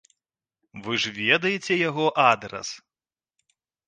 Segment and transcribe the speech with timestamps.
[0.85, 2.69] Вы ж ведаеце яго адрас?